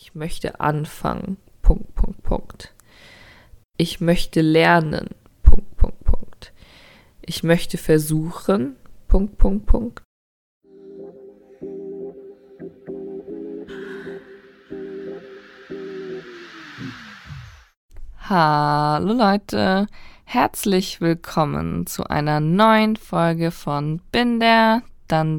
[0.00, 1.38] Ich möchte anfangen.
[1.60, 2.72] Punkt, Punkt, Punkt.
[3.76, 5.08] Ich möchte lernen.
[5.42, 6.52] Punkt, Punkt, Punkt.
[7.20, 8.76] Ich möchte versuchen.
[9.08, 10.04] Punkt, Punkt, Punkt.
[18.20, 19.88] Hallo Leute,
[20.24, 25.38] herzlich willkommen zu einer neuen Folge von Bin der, dann.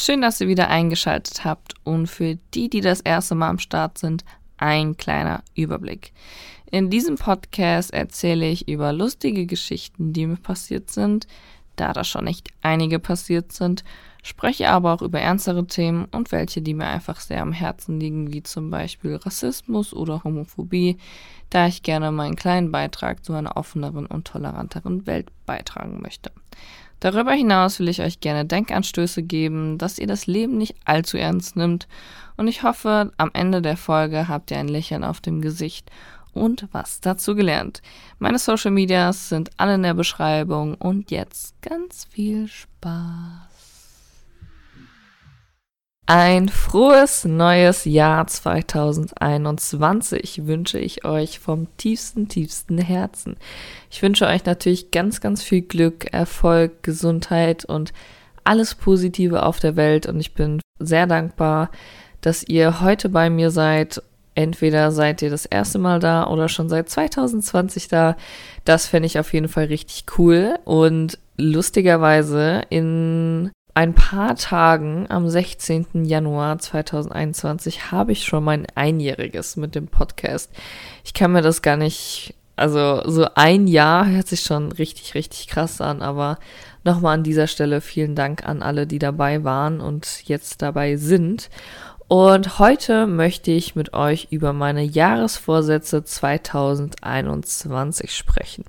[0.00, 3.98] Schön, dass ihr wieder eingeschaltet habt und für die, die das erste Mal am Start
[3.98, 4.24] sind,
[4.56, 6.12] ein kleiner Überblick.
[6.70, 11.26] In diesem Podcast erzähle ich über lustige Geschichten, die mir passiert sind,
[11.74, 13.82] da da schon nicht einige passiert sind,
[14.22, 18.32] spreche aber auch über ernstere Themen und welche, die mir einfach sehr am Herzen liegen,
[18.32, 20.96] wie zum Beispiel Rassismus oder Homophobie,
[21.50, 26.30] da ich gerne meinen kleinen Beitrag zu einer offeneren und toleranteren Welt beitragen möchte.
[27.00, 31.56] Darüber hinaus will ich euch gerne Denkanstöße geben, dass ihr das Leben nicht allzu ernst
[31.56, 31.86] nimmt
[32.36, 35.90] und ich hoffe, am Ende der Folge habt ihr ein Lächeln auf dem Gesicht
[36.32, 37.82] und was dazu gelernt.
[38.18, 43.57] Meine Social Medias sind alle in der Beschreibung und jetzt ganz viel Spaß.
[46.10, 53.36] Ein frohes neues Jahr 2021 wünsche ich euch vom tiefsten, tiefsten Herzen.
[53.90, 57.92] Ich wünsche euch natürlich ganz, ganz viel Glück, Erfolg, Gesundheit und
[58.42, 60.06] alles Positive auf der Welt.
[60.06, 61.70] Und ich bin sehr dankbar,
[62.22, 64.02] dass ihr heute bei mir seid.
[64.34, 68.16] Entweder seid ihr das erste Mal da oder schon seit 2020 da.
[68.64, 70.58] Das fände ich auf jeden Fall richtig cool.
[70.64, 76.04] Und lustigerweise in ein paar Tagen, am 16.
[76.04, 80.50] Januar 2021, habe ich schon mein Einjähriges mit dem Podcast.
[81.04, 85.46] Ich kann mir das gar nicht, also so ein Jahr hört sich schon richtig, richtig
[85.46, 86.40] krass an, aber
[86.82, 91.48] nochmal an dieser Stelle vielen Dank an alle, die dabei waren und jetzt dabei sind.
[92.08, 98.64] Und heute möchte ich mit euch über meine Jahresvorsätze 2021 sprechen.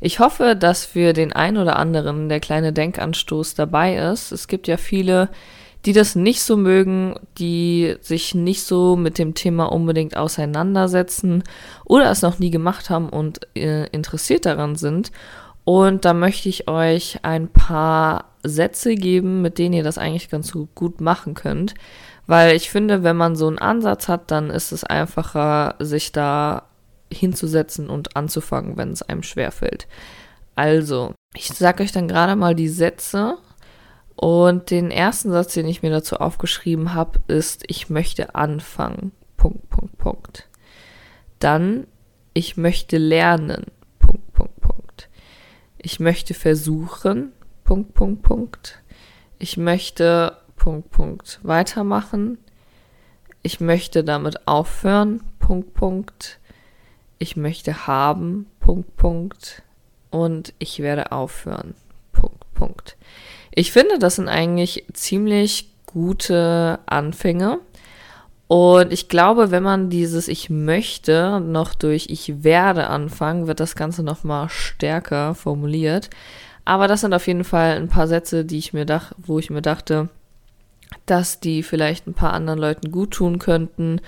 [0.00, 4.32] Ich hoffe, dass für den einen oder anderen der kleine Denkanstoß dabei ist.
[4.32, 5.28] Es gibt ja viele,
[5.84, 11.44] die das nicht so mögen, die sich nicht so mit dem Thema unbedingt auseinandersetzen
[11.84, 15.12] oder es noch nie gemacht haben und äh, interessiert daran sind.
[15.64, 20.52] Und da möchte ich euch ein paar Sätze geben, mit denen ihr das eigentlich ganz
[20.74, 21.74] gut machen könnt.
[22.26, 26.62] Weil ich finde, wenn man so einen Ansatz hat, dann ist es einfacher, sich da
[27.12, 29.86] hinzusetzen und anzufangen, wenn es einem schwerfällt.
[30.54, 33.38] Also, ich sage euch dann gerade mal die Sätze.
[34.16, 39.12] Und den ersten Satz, den ich mir dazu aufgeschrieben habe, ist, ich möchte anfangen.
[39.38, 40.48] Punkt, Punkt, Punkt.
[41.38, 41.86] Dann,
[42.34, 43.66] ich möchte lernen.
[43.98, 45.08] Punkt, Punkt, Punkt.
[45.78, 47.32] Ich möchte versuchen.
[47.64, 48.82] Punkt, Punkt, Punkt.
[49.38, 52.36] Ich möchte Punkt, Punkt weitermachen.
[53.42, 55.22] Ich möchte damit aufhören.
[55.38, 56.39] Punkt, Punkt
[57.20, 59.62] ich möchte haben, Punkt, Punkt,
[60.10, 61.74] und ich werde aufhören,
[62.12, 62.96] Punkt, Punkt.
[63.54, 67.60] Ich finde, das sind eigentlich ziemlich gute Anfänge.
[68.48, 73.76] Und ich glaube, wenn man dieses Ich möchte noch durch Ich werde anfangen, wird das
[73.76, 76.10] Ganze nochmal stärker formuliert.
[76.64, 79.50] Aber das sind auf jeden Fall ein paar Sätze, die ich mir dach, wo ich
[79.50, 80.08] mir dachte,
[81.06, 84.00] dass die vielleicht ein paar anderen Leuten gut tun könnten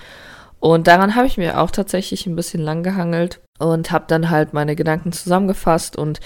[0.63, 4.53] und daran habe ich mir auch tatsächlich ein bisschen lang gehangelt und habe dann halt
[4.53, 5.97] meine Gedanken zusammengefasst.
[5.97, 6.21] Und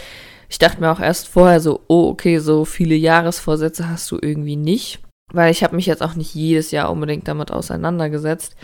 [0.47, 4.55] ich dachte mir auch erst vorher so, oh, okay, so viele Jahresvorsätze hast du irgendwie
[4.55, 4.99] nicht,
[5.33, 8.55] weil ich habe mich jetzt auch nicht jedes Jahr unbedingt damit auseinandergesetzt,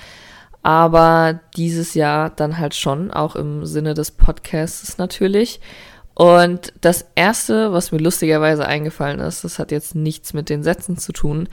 [0.62, 5.60] aber dieses Jahr dann halt schon, auch im Sinne des Podcasts natürlich.
[6.14, 10.98] Und das erste, was mir lustigerweise eingefallen ist, das hat jetzt nichts mit den Sätzen
[10.98, 11.50] zu tun,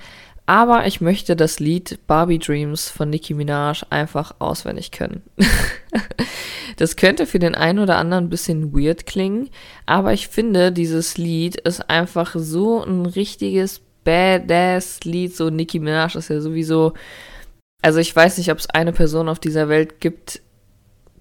[0.51, 5.23] aber ich möchte das Lied Barbie Dreams von Nicki Minaj einfach auswendig können.
[6.77, 9.49] das könnte für den einen oder anderen ein bisschen weird klingen,
[9.87, 15.37] aber ich finde, dieses Lied ist einfach so ein richtiges badass Lied.
[15.37, 16.95] So Nicki Minaj ist ja sowieso,
[17.81, 20.43] also ich weiß nicht, ob es eine Person auf dieser Welt gibt,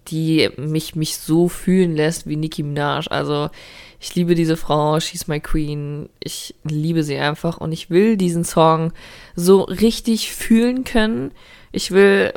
[0.07, 3.05] die mich, mich so fühlen lässt wie Nicki Minaj.
[3.11, 3.51] Also
[3.99, 6.09] ich liebe diese Frau, she's my queen.
[6.23, 8.93] Ich liebe sie einfach und ich will diesen Song
[9.35, 11.31] so richtig fühlen können.
[11.71, 12.31] Ich will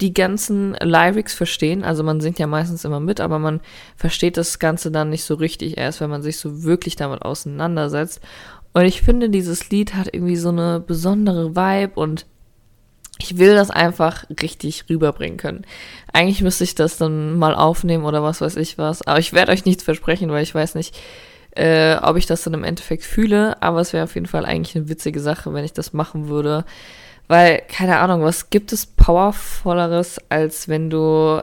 [0.00, 1.84] die ganzen Lyrics verstehen.
[1.84, 3.60] Also man singt ja meistens immer mit, aber man
[3.96, 8.20] versteht das Ganze dann nicht so richtig erst, wenn man sich so wirklich damit auseinandersetzt.
[8.72, 12.26] Und ich finde, dieses Lied hat irgendwie so eine besondere Vibe und
[13.22, 15.64] ich will das einfach richtig rüberbringen können.
[16.12, 19.02] Eigentlich müsste ich das dann mal aufnehmen oder was weiß ich was.
[19.02, 20.98] Aber ich werde euch nichts versprechen, weil ich weiß nicht,
[21.52, 23.60] äh, ob ich das dann im Endeffekt fühle.
[23.62, 26.64] Aber es wäre auf jeden Fall eigentlich eine witzige Sache, wenn ich das machen würde.
[27.28, 31.40] Weil, keine Ahnung, was gibt es powervolleres, als wenn du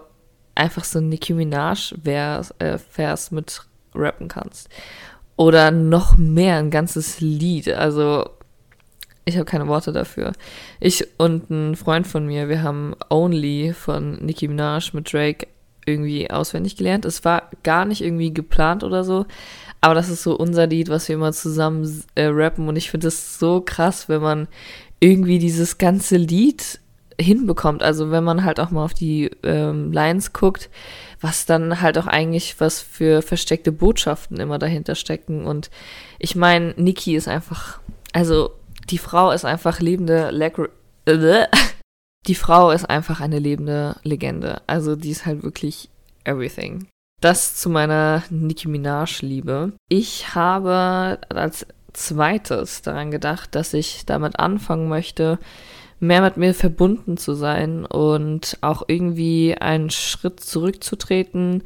[0.56, 3.64] einfach so Nicki Minaj wärst, äh, Vers mit
[3.96, 4.70] rappen kannst.
[5.36, 7.70] Oder noch mehr, ein ganzes Lied.
[7.70, 8.30] Also,
[9.25, 10.33] ich habe keine Worte dafür.
[10.80, 15.48] Ich und ein Freund von mir, wir haben Only von Nicki Minaj mit Drake
[15.86, 17.06] irgendwie auswendig gelernt.
[17.06, 19.25] Es war gar nicht irgendwie geplant oder so,
[19.81, 23.07] aber das ist so unser Lied, was wir immer zusammen äh, rappen und ich finde
[23.07, 24.48] es so krass, wenn man
[25.00, 26.80] irgendwie dieses ganze Lied
[27.19, 27.83] hinbekommt.
[27.83, 30.69] Also wenn man halt auch mal auf die ähm, Lines guckt,
[31.21, 35.45] was dann halt auch eigentlich was für versteckte Botschaften immer dahinter stecken.
[35.45, 35.69] Und
[36.18, 37.80] ich meine, Niki ist einfach,
[38.13, 38.51] also
[38.90, 40.58] die Frau ist einfach lebende Leg
[41.06, 41.48] äh,
[42.28, 44.62] die Frau ist einfach eine lebende Legende.
[44.68, 45.90] Also die ist halt wirklich
[46.24, 46.88] everything.
[47.22, 49.74] Das zu meiner Nicki Minaj-Liebe.
[49.90, 55.40] Ich habe als zweites daran gedacht, dass ich damit anfangen möchte,
[56.00, 61.64] mehr mit mir verbunden zu sein und auch irgendwie einen Schritt zurückzutreten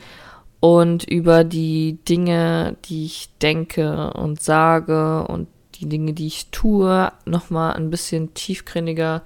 [0.60, 5.48] und über die Dinge, die ich denke und sage und
[5.84, 9.22] die Dinge, die ich tue, nochmal ein bisschen tiefgründiger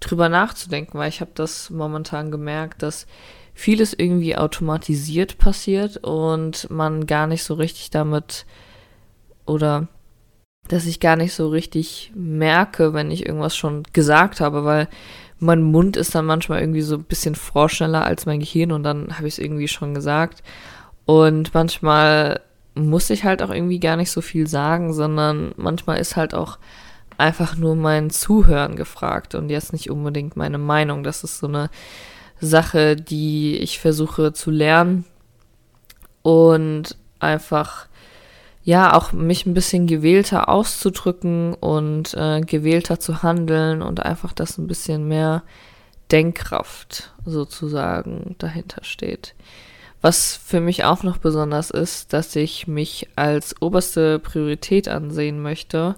[0.00, 3.06] drüber nachzudenken, weil ich habe das momentan gemerkt, dass
[3.54, 8.44] vieles irgendwie automatisiert passiert und man gar nicht so richtig damit
[9.46, 9.88] oder
[10.68, 14.88] dass ich gar nicht so richtig merke, wenn ich irgendwas schon gesagt habe, weil
[15.38, 19.16] mein Mund ist dann manchmal irgendwie so ein bisschen vorschneller als mein Gehirn und dann
[19.16, 20.42] habe ich es irgendwie schon gesagt.
[21.04, 22.40] Und manchmal
[22.76, 26.58] muss ich halt auch irgendwie gar nicht so viel sagen, sondern manchmal ist halt auch
[27.18, 31.02] einfach nur mein Zuhören gefragt und jetzt nicht unbedingt meine Meinung.
[31.02, 31.70] Das ist so eine
[32.40, 35.04] Sache, die ich versuche zu lernen
[36.22, 37.86] und einfach
[38.62, 44.58] ja auch mich ein bisschen gewählter auszudrücken und äh, gewählter zu handeln und einfach, dass
[44.58, 45.44] ein bisschen mehr
[46.12, 49.34] Denkkraft sozusagen dahinter steht.
[50.00, 55.96] Was für mich auch noch besonders ist, dass ich mich als oberste Priorität ansehen möchte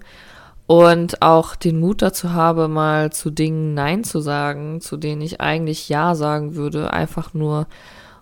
[0.67, 5.41] und auch den Mut dazu habe, mal zu Dingen Nein zu sagen, zu denen ich
[5.41, 7.67] eigentlich Ja sagen würde, einfach nur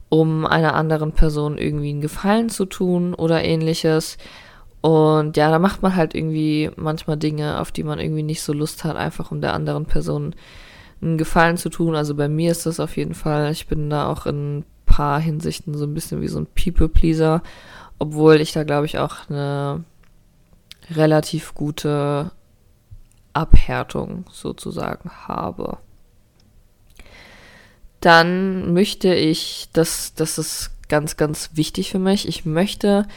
[0.10, 4.18] um einer anderen Person irgendwie einen Gefallen zu tun oder ähnliches.
[4.82, 8.54] Und ja, da macht man halt irgendwie manchmal Dinge, auf die man irgendwie nicht so
[8.54, 10.34] Lust hat, einfach um der anderen Person
[11.02, 11.96] einen Gefallen zu tun.
[11.96, 13.52] Also bei mir ist das auf jeden Fall.
[13.52, 14.64] Ich bin da auch in
[14.98, 17.44] paar Hinsichten so ein bisschen wie so ein People-Pleaser,
[18.00, 19.84] obwohl ich da, glaube ich, auch eine
[20.90, 22.32] relativ gute
[23.34, 25.78] Abhärtung sozusagen habe
[28.02, 33.08] dann möchte ich, das, das ist ganz, ganz wichtig für mich, ich möchte,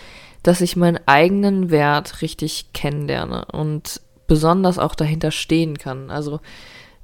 [0.43, 6.11] dass ich meinen eigenen Wert richtig kennenlerne und besonders auch dahinter stehen kann.
[6.11, 6.41] Also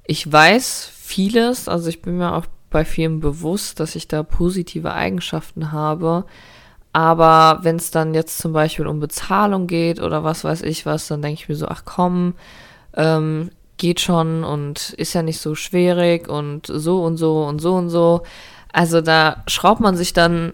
[0.06, 2.46] ich weiß vieles, also ich bin mir auch
[2.76, 6.26] bei vielen bewusst, dass ich da positive Eigenschaften habe.
[6.92, 11.08] Aber wenn es dann jetzt zum Beispiel um Bezahlung geht oder was weiß ich was,
[11.08, 12.34] dann denke ich mir so, ach komm,
[12.92, 17.76] ähm, geht schon und ist ja nicht so schwierig und so und so und so
[17.76, 18.24] und so.
[18.74, 20.52] Also da schraubt man sich dann,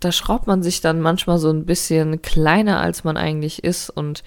[0.00, 4.22] da schraubt man sich dann manchmal so ein bisschen kleiner, als man eigentlich ist und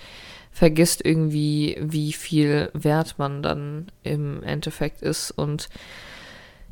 [0.52, 5.30] vergisst irgendwie, wie viel wert man dann im Endeffekt ist.
[5.30, 5.70] Und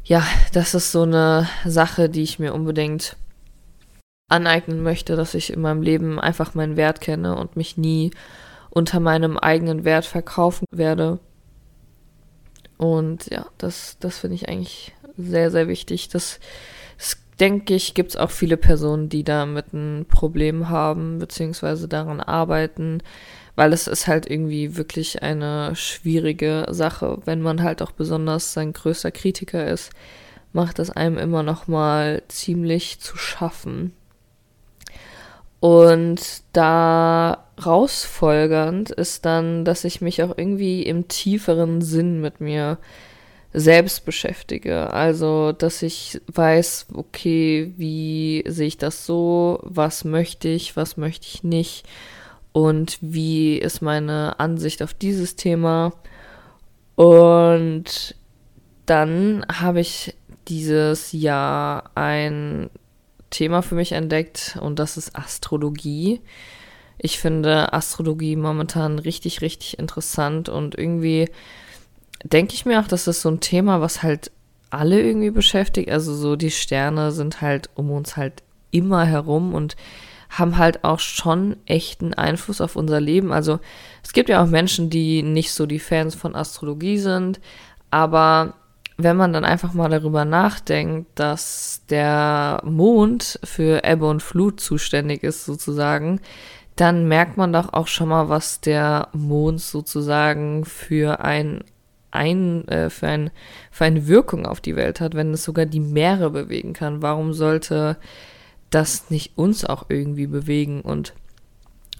[0.04, 3.16] ja, das ist so eine Sache, die ich mir unbedingt
[4.30, 8.12] aneignen möchte, dass ich in meinem Leben einfach meinen Wert kenne und mich nie
[8.70, 11.20] unter meinem eigenen Wert verkaufen werde.
[12.78, 16.10] Und ja, das, das finde ich eigentlich sehr, sehr wichtig.
[16.10, 16.40] Das,
[16.98, 22.20] das denke ich, gibt es auch viele Personen, die damit ein Problem haben, beziehungsweise daran
[22.20, 23.02] arbeiten,
[23.56, 27.20] weil es ist halt irgendwie wirklich eine schwierige Sache.
[27.26, 29.92] Wenn man halt auch besonders sein größter Kritiker ist,
[30.54, 33.94] macht das einem immer noch mal ziemlich zu schaffen.
[35.60, 36.20] Und
[36.52, 42.80] daraus folgernd ist dann, dass ich mich auch irgendwie im tieferen Sinn mit mir
[43.54, 44.92] selbst beschäftige.
[44.92, 51.28] Also, dass ich weiß, okay, wie sehe ich das so, was möchte ich, was möchte
[51.28, 51.86] ich nicht
[52.54, 55.92] und wie ist meine Ansicht auf dieses Thema.
[56.96, 58.16] Und
[58.86, 60.16] dann habe ich
[60.48, 62.70] dieses Jahr ein
[63.32, 66.22] Thema für mich entdeckt und das ist Astrologie.
[67.00, 71.30] Ich finde Astrologie momentan richtig, richtig interessant und irgendwie
[72.24, 74.32] denke ich mir auch, dass das so ein Thema, was halt
[74.70, 75.90] alle irgendwie beschäftigt.
[75.90, 79.76] Also so die Sterne sind halt um uns halt immer herum und
[80.38, 83.32] haben halt auch schon echten Einfluss auf unser Leben.
[83.32, 83.60] Also
[84.04, 87.40] es gibt ja auch Menschen, die nicht so die Fans von Astrologie sind,
[87.92, 88.56] aber
[88.98, 95.24] wenn man dann einfach mal darüber nachdenkt, dass der Mond für Ebbe und Flut zuständig
[95.24, 96.20] ist, sozusagen,
[96.76, 101.64] dann merkt man doch auch schon mal, was der Mond sozusagen für ein,
[102.12, 103.32] ein äh, für, ein,
[103.72, 107.02] für eine Wirkung auf die Welt hat, wenn es sogar die Meere bewegen kann.
[107.02, 107.98] Warum sollte
[108.74, 110.82] das nicht uns auch irgendwie bewegen?
[110.82, 111.14] Und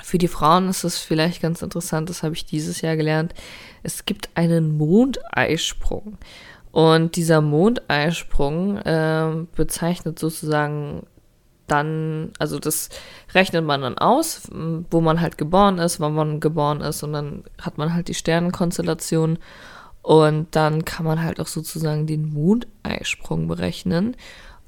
[0.02, 3.34] für die Frauen ist es vielleicht ganz interessant, das habe ich dieses Jahr gelernt.
[3.84, 6.18] Es gibt einen Mondeisprung.
[6.72, 11.04] Und dieser Mondeisprung äh, bezeichnet sozusagen
[11.68, 12.90] dann, also das
[13.34, 14.50] rechnet man dann aus,
[14.90, 18.14] wo man halt geboren ist, wann man geboren ist und dann hat man halt die
[18.14, 19.40] Sternenkonstellation
[20.02, 24.18] und dann kann man halt auch sozusagen den Mondeisprung berechnen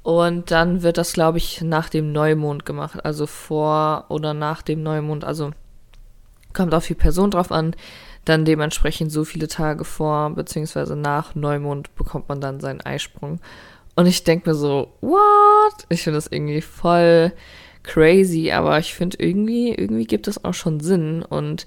[0.05, 4.83] und dann wird das, glaube ich, nach dem Neumond gemacht, also vor oder nach dem
[4.83, 5.49] Neumond, also
[6.53, 7.75] kommt auf die Person drauf an,
[8.23, 13.39] dann dementsprechend so viele Tage vor beziehungsweise nach Neumond bekommt man dann seinen Eisprung.
[13.95, 15.73] Und ich denke mir so, what?
[15.89, 17.33] Ich finde das irgendwie voll
[17.81, 21.65] crazy, aber ich finde irgendwie, irgendwie gibt es auch schon Sinn und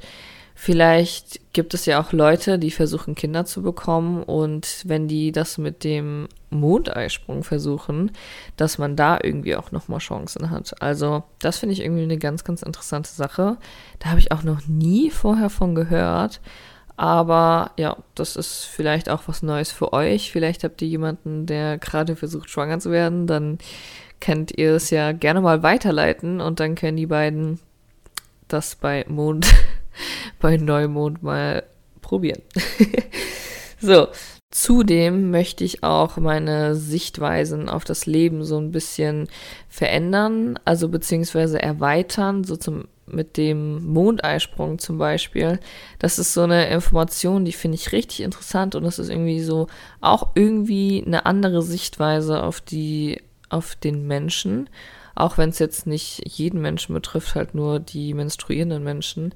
[0.60, 5.56] vielleicht gibt es ja auch Leute, die versuchen Kinder zu bekommen und wenn die das
[5.56, 8.10] mit dem Mondeisprung versuchen,
[8.56, 10.82] dass man da irgendwie auch nochmal Chancen hat.
[10.82, 13.56] Also das finde ich irgendwie eine ganz, ganz interessante Sache.
[14.00, 16.40] Da habe ich auch noch nie vorher von gehört.
[16.96, 20.32] Aber ja, das ist vielleicht auch was Neues für euch.
[20.32, 23.28] Vielleicht habt ihr jemanden, der gerade versucht, schwanger zu werden.
[23.28, 23.58] Dann
[24.20, 27.60] könnt ihr es ja gerne mal weiterleiten und dann können die beiden
[28.48, 29.46] das bei Mond
[30.40, 31.64] bei Neumond mal
[32.00, 32.42] probieren.
[33.80, 34.08] so,
[34.50, 39.28] zudem möchte ich auch meine Sichtweisen auf das Leben so ein bisschen
[39.68, 45.58] verändern, also beziehungsweise erweitern, so zum mit dem Mondeisprung zum Beispiel.
[45.98, 49.66] Das ist so eine Information, die finde ich richtig interessant und das ist irgendwie so
[50.00, 54.68] auch irgendwie eine andere Sichtweise auf die, auf den Menschen.
[55.14, 59.34] Auch wenn es jetzt nicht jeden Menschen betrifft, halt nur die menstruierenden Menschen.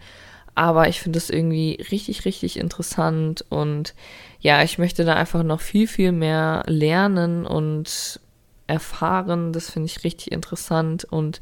[0.54, 3.94] Aber ich finde es irgendwie richtig, richtig interessant und
[4.40, 8.20] ja, ich möchte da einfach noch viel, viel mehr lernen und
[8.66, 9.52] erfahren.
[9.52, 11.40] Das finde ich richtig interessant und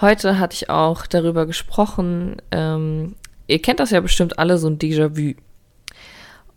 [0.00, 2.36] heute hatte ich auch darüber gesprochen.
[2.50, 3.14] Ähm,
[3.46, 5.34] ihr kennt das ja bestimmt alle, so ein Déjà-vu.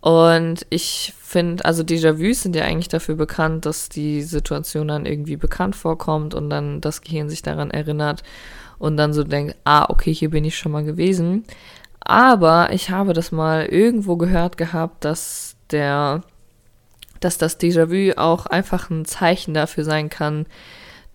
[0.01, 5.35] Und ich finde, also Déjà-vus sind ja eigentlich dafür bekannt, dass die Situation dann irgendwie
[5.35, 8.23] bekannt vorkommt und dann das Gehirn sich daran erinnert
[8.77, 11.45] und dann so denkt, ah, okay, hier bin ich schon mal gewesen.
[11.99, 16.21] Aber ich habe das mal irgendwo gehört gehabt, dass der,
[17.19, 20.45] dass das Déjà-vu auch einfach ein Zeichen dafür sein kann,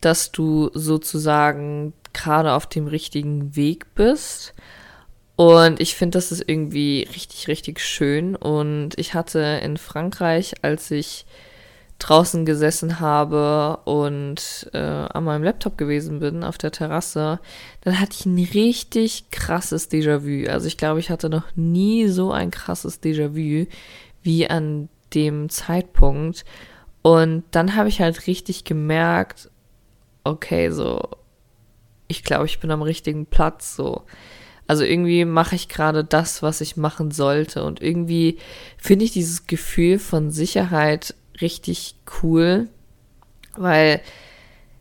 [0.01, 4.55] dass du sozusagen gerade auf dem richtigen Weg bist.
[5.37, 8.35] Und ich finde, das ist irgendwie richtig, richtig schön.
[8.37, 11.25] Und ich hatte in Frankreich, als ich
[12.01, 17.41] draußen gesessen habe und äh, an meinem Laptop gewesen bin auf der Terrasse,
[17.83, 20.51] dann hatte ich ein richtig krasses Déjà-vu.
[20.51, 23.67] Also ich glaube, ich hatte noch nie so ein krasses Déjà-vu
[24.23, 26.45] wie an dem Zeitpunkt.
[27.03, 29.51] Und dann habe ich halt richtig gemerkt,
[30.25, 31.03] okay, so,
[32.09, 34.03] ich glaube, ich bin am richtigen Platz, so.
[34.67, 37.65] Also irgendwie mache ich gerade das, was ich machen sollte.
[37.65, 38.39] Und irgendwie
[38.79, 42.69] finde ich dieses Gefühl von Sicherheit richtig cool,
[43.57, 44.01] weil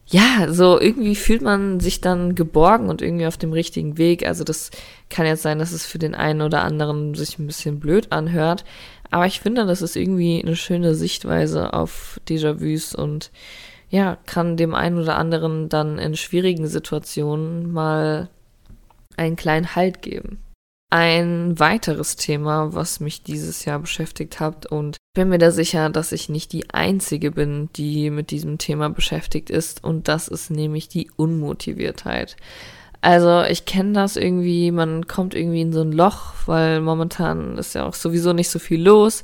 [0.07, 4.25] ja, so irgendwie fühlt man sich dann geborgen und irgendwie auf dem richtigen Weg.
[4.25, 4.71] Also das
[5.09, 8.65] kann jetzt sein, dass es für den einen oder anderen sich ein bisschen blöd anhört,
[9.11, 13.31] aber ich finde, das ist irgendwie eine schöne Sichtweise auf Déjà-vus und
[13.89, 18.29] ja, kann dem einen oder anderen dann in schwierigen Situationen mal
[19.17, 20.39] einen kleinen Halt geben.
[20.91, 24.65] Ein weiteres Thema, was mich dieses Jahr beschäftigt hat.
[24.65, 28.57] Und ich bin mir da sicher, dass ich nicht die Einzige bin, die mit diesem
[28.57, 29.83] Thema beschäftigt ist.
[29.83, 32.37] Und das ist nämlich die Unmotiviertheit.
[33.01, 37.75] Also ich kenne das irgendwie, man kommt irgendwie in so ein Loch, weil momentan ist
[37.75, 39.23] ja auch sowieso nicht so viel los,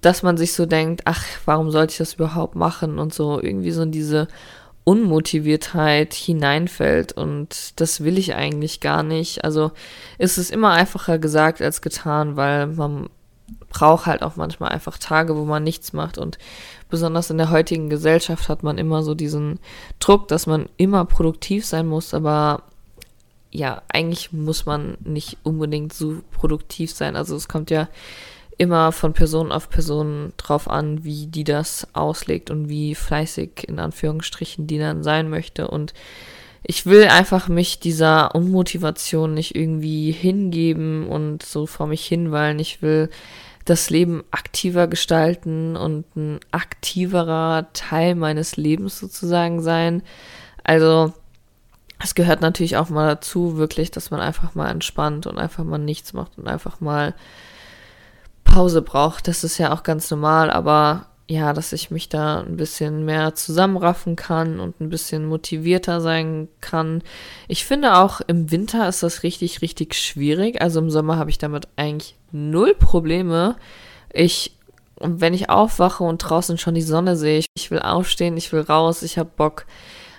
[0.00, 2.98] dass man sich so denkt, ach, warum sollte ich das überhaupt machen?
[2.98, 4.28] Und so irgendwie so in diese
[4.88, 9.44] Unmotiviertheit hineinfällt und das will ich eigentlich gar nicht.
[9.44, 9.72] Also
[10.16, 13.10] ist es immer einfacher gesagt als getan, weil man
[13.68, 16.38] braucht halt auch manchmal einfach Tage, wo man nichts macht und
[16.88, 19.60] besonders in der heutigen Gesellschaft hat man immer so diesen
[20.00, 22.62] Druck, dass man immer produktiv sein muss, aber
[23.50, 27.14] ja, eigentlich muss man nicht unbedingt so produktiv sein.
[27.14, 27.88] Also es kommt ja
[28.58, 33.78] immer von Person auf Person drauf an, wie die das auslegt und wie fleißig in
[33.78, 35.68] Anführungsstrichen die dann sein möchte.
[35.68, 35.94] Und
[36.64, 42.58] ich will einfach mich dieser Unmotivation nicht irgendwie hingeben und so vor mich hinweilen.
[42.58, 43.10] Ich will
[43.64, 50.02] das Leben aktiver gestalten und ein aktiverer Teil meines Lebens sozusagen sein.
[50.64, 51.12] Also
[52.02, 55.78] es gehört natürlich auch mal dazu, wirklich, dass man einfach mal entspannt und einfach mal
[55.78, 57.14] nichts macht und einfach mal
[58.58, 59.28] Pause braucht.
[59.28, 63.36] Das ist ja auch ganz normal, aber ja, dass ich mich da ein bisschen mehr
[63.36, 67.04] zusammenraffen kann und ein bisschen motivierter sein kann.
[67.46, 70.60] Ich finde auch im Winter ist das richtig, richtig schwierig.
[70.60, 73.54] Also im Sommer habe ich damit eigentlich null Probleme.
[74.12, 74.56] Ich,
[74.98, 78.62] wenn ich aufwache und draußen schon die Sonne sehe, ich, ich will aufstehen, ich will
[78.62, 79.66] raus, ich habe Bock.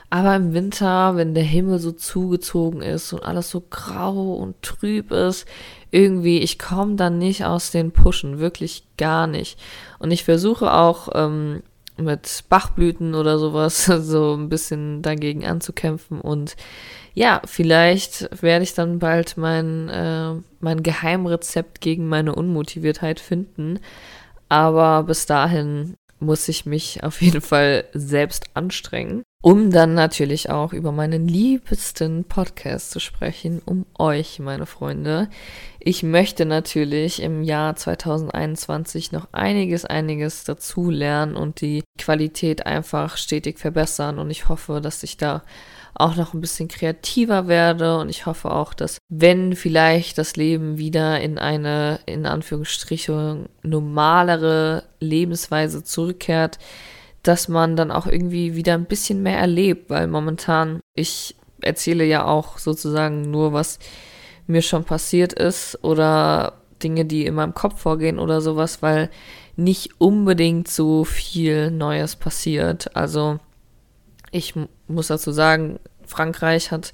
[0.09, 5.11] Aber im Winter, wenn der Himmel so zugezogen ist und alles so grau und trüb
[5.11, 5.45] ist,
[5.91, 9.59] irgendwie, ich komme dann nicht aus den Pushen, wirklich gar nicht.
[9.99, 11.61] Und ich versuche auch ähm,
[11.97, 16.55] mit Bachblüten oder sowas so ein bisschen dagegen anzukämpfen und
[17.13, 23.79] ja, vielleicht werde ich dann bald mein, äh, mein Geheimrezept gegen meine Unmotiviertheit finden.
[24.47, 30.73] Aber bis dahin muss ich mich auf jeden Fall selbst anstrengen um dann natürlich auch
[30.73, 35.29] über meinen liebsten Podcast zu sprechen, um euch, meine Freunde.
[35.79, 43.15] Ich möchte natürlich im Jahr 2021 noch einiges, einiges dazu lernen und die Qualität einfach
[43.15, 45.43] stetig verbessern und ich hoffe, dass ich da
[45.93, 50.77] auch noch ein bisschen kreativer werde und ich hoffe auch, dass wenn vielleicht das Leben
[50.77, 56.59] wieder in eine, in Anführungsstrichen, normalere Lebensweise zurückkehrt,
[57.23, 62.25] dass man dann auch irgendwie wieder ein bisschen mehr erlebt, weil momentan ich erzähle ja
[62.25, 63.79] auch sozusagen nur, was
[64.47, 69.09] mir schon passiert ist oder Dinge, die in meinem Kopf vorgehen oder sowas, weil
[69.55, 72.95] nicht unbedingt so viel Neues passiert.
[72.95, 73.39] Also
[74.31, 74.53] ich
[74.87, 76.91] muss dazu sagen, Frankreich hat,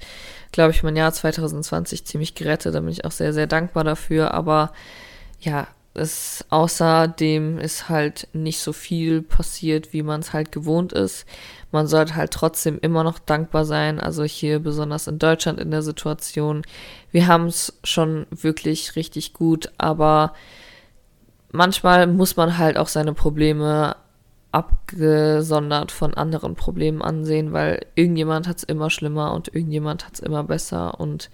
[0.52, 2.74] glaube ich, mein Jahr 2020 ziemlich gerettet.
[2.74, 4.34] Da bin ich auch sehr, sehr dankbar dafür.
[4.34, 4.72] Aber
[5.40, 11.26] ja, es außerdem ist halt nicht so viel passiert, wie man es halt gewohnt ist.
[11.72, 13.98] Man sollte halt trotzdem immer noch dankbar sein.
[13.98, 16.62] Also hier besonders in Deutschland in der Situation.
[17.10, 20.34] Wir haben es schon wirklich richtig gut, aber
[21.50, 23.96] manchmal muss man halt auch seine Probleme
[24.56, 30.20] abgesondert von anderen Problemen ansehen, weil irgendjemand hat es immer schlimmer und irgendjemand hat es
[30.20, 30.98] immer besser.
[30.98, 31.28] Und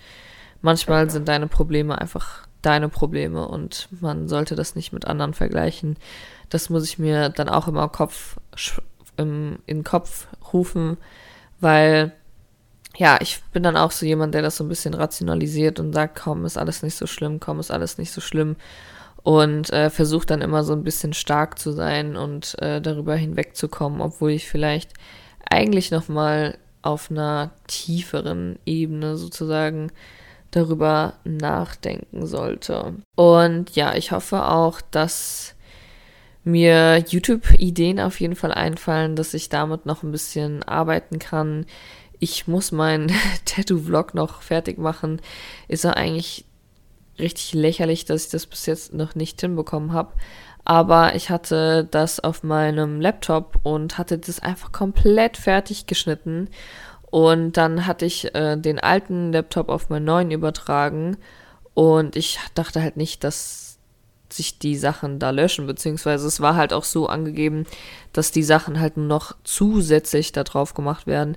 [0.61, 5.97] manchmal sind deine Probleme einfach deine Probleme und man sollte das nicht mit anderen vergleichen.
[6.49, 8.39] Das muss ich mir dann auch immer im Kopf,
[9.17, 10.97] im, in den Kopf rufen,
[11.61, 12.13] weil
[12.97, 16.19] ja, ich bin dann auch so jemand, der das so ein bisschen rationalisiert und sagt,
[16.21, 18.57] komm, ist alles nicht so schlimm, komm, ist alles nicht so schlimm
[19.23, 24.01] und äh, versucht dann immer so ein bisschen stark zu sein und äh, darüber hinwegzukommen,
[24.01, 24.93] obwohl ich vielleicht
[25.49, 29.93] eigentlich noch mal auf einer tieferen Ebene sozusagen
[30.51, 32.95] darüber nachdenken sollte.
[33.17, 35.55] Und ja, ich hoffe auch, dass
[36.45, 41.67] mir YouTube-Ideen auf jeden Fall einfallen, dass ich damit noch ein bisschen arbeiten kann.
[42.19, 43.13] Ich muss meinen
[43.45, 45.21] Tattoo-Vlog noch fertig machen.
[45.69, 46.45] Ist ja eigentlich
[47.19, 50.13] richtig lächerlich, dass ich das bis jetzt noch nicht hinbekommen habe.
[50.65, 56.49] Aber ich hatte das auf meinem Laptop und hatte das einfach komplett fertig geschnitten
[57.13, 61.19] und dann hatte ich äh, den alten Laptop auf meinen neuen übertragen
[61.75, 63.79] und ich dachte halt nicht, dass
[64.31, 67.67] sich die Sachen da löschen, beziehungsweise es war halt auch so angegeben,
[68.15, 71.37] dass die Sachen halt nur noch zusätzlich da drauf gemacht werden.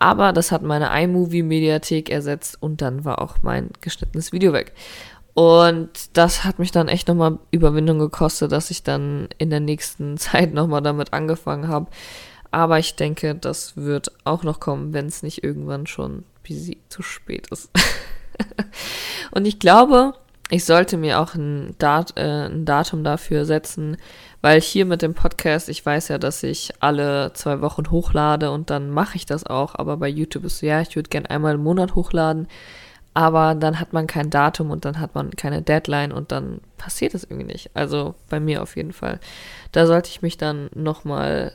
[0.00, 4.72] Aber das hat meine iMovie-Mediathek ersetzt und dann war auch mein geschnittenes Video weg.
[5.34, 10.16] Und das hat mich dann echt nochmal Überwindung gekostet, dass ich dann in der nächsten
[10.18, 11.86] Zeit nochmal damit angefangen habe,
[12.50, 16.24] aber ich denke, das wird auch noch kommen, wenn es nicht irgendwann schon
[16.88, 17.70] zu spät ist.
[19.30, 20.14] und ich glaube,
[20.50, 23.96] ich sollte mir auch ein, Dat äh, ein Datum dafür setzen,
[24.42, 28.68] weil hier mit dem Podcast, ich weiß ja, dass ich alle zwei Wochen hochlade und
[28.68, 29.76] dann mache ich das auch.
[29.76, 32.48] Aber bei YouTube ist so, ja, ich würde gern einmal im Monat hochladen.
[33.14, 37.14] Aber dann hat man kein Datum und dann hat man keine Deadline und dann passiert
[37.14, 37.70] es irgendwie nicht.
[37.74, 39.20] Also bei mir auf jeden Fall.
[39.72, 41.52] Da sollte ich mich dann nochmal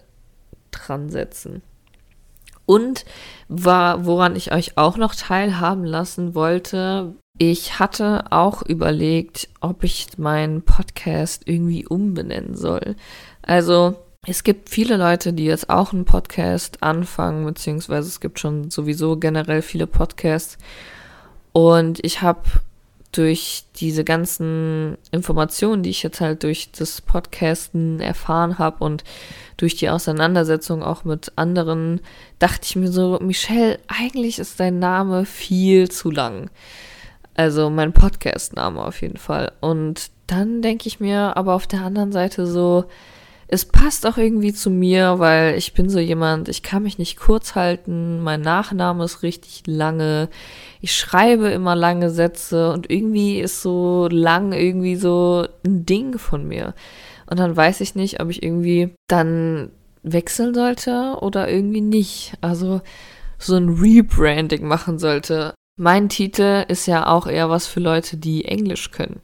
[0.72, 1.62] dran setzen.
[2.66, 3.06] Und
[3.48, 10.08] war, woran ich euch auch noch teilhaben lassen wollte, ich hatte auch überlegt, ob ich
[10.18, 12.96] meinen Podcast irgendwie umbenennen soll.
[13.42, 13.96] Also
[14.26, 19.18] es gibt viele Leute, die jetzt auch einen Podcast anfangen, beziehungsweise es gibt schon sowieso
[19.18, 20.58] generell viele Podcasts.
[21.52, 22.42] Und ich habe
[23.12, 29.04] durch diese ganzen Informationen, die ich jetzt halt durch das Podcasten erfahren habe und
[29.58, 32.02] durch die Auseinandersetzung auch mit anderen,
[32.40, 36.50] dachte ich mir so, Michelle, eigentlich ist dein Name viel zu lang.
[37.36, 39.52] Also mein Podcast-Name auf jeden Fall.
[39.62, 42.86] Und dann denke ich mir aber auf der anderen Seite so,
[43.48, 47.18] es passt auch irgendwie zu mir, weil ich bin so jemand, ich kann mich nicht
[47.18, 50.30] kurz halten, mein Nachname ist richtig lange,
[50.82, 56.48] ich schreibe immer lange Sätze und irgendwie ist so lang irgendwie so ein Ding von
[56.48, 56.74] mir.
[57.28, 59.72] Und dann weiß ich nicht, ob ich irgendwie dann
[60.02, 62.34] wechseln sollte oder irgendwie nicht.
[62.42, 62.82] Also
[63.38, 65.54] so ein Rebranding machen sollte.
[65.78, 69.20] Mein Titel ist ja auch eher was für Leute, die Englisch können.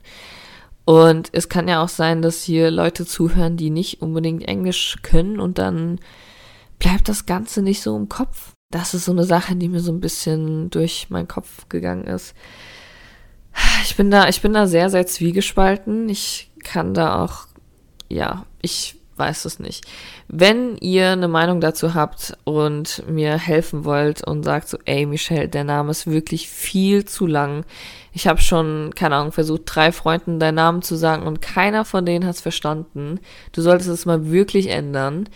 [0.84, 5.40] Und es kann ja auch sein, dass hier Leute zuhören, die nicht unbedingt Englisch können
[5.40, 5.98] und dann
[6.78, 8.52] bleibt das Ganze nicht so im Kopf.
[8.70, 12.34] Das ist so eine Sache, die mir so ein bisschen durch meinen Kopf gegangen ist.
[13.84, 16.08] Ich bin da, ich bin da sehr, sehr zwiegespalten.
[16.08, 17.46] Ich kann da auch,
[18.08, 19.84] ja, ich weiß es nicht.
[20.28, 25.48] Wenn ihr eine Meinung dazu habt und mir helfen wollt und sagt so, ey Michelle,
[25.48, 27.64] der Name ist wirklich viel zu lang.
[28.12, 32.04] Ich habe schon, keine Ahnung, versucht, drei Freunden deinen Namen zu sagen und keiner von
[32.04, 33.20] denen hat es verstanden.
[33.52, 35.28] Du solltest es mal wirklich ändern.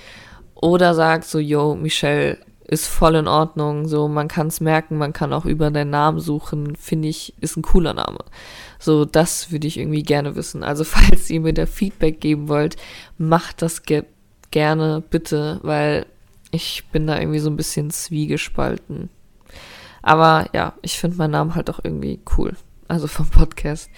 [0.54, 3.86] Oder sagt so, yo, Michelle, ist voll in Ordnung.
[3.88, 6.76] So, man kann es merken, man kann auch über deinen Namen suchen.
[6.76, 8.18] Finde ich, ist ein cooler Name.
[8.78, 10.62] So, das würde ich irgendwie gerne wissen.
[10.62, 12.76] Also, falls ihr mir da Feedback geben wollt,
[13.18, 14.04] macht das ge
[14.52, 16.06] gerne, bitte, weil
[16.50, 19.10] ich bin da irgendwie so ein bisschen zwiegespalten.
[20.02, 22.56] Aber ja, ich finde meinen Namen halt auch irgendwie cool.
[22.88, 23.90] Also vom Podcast.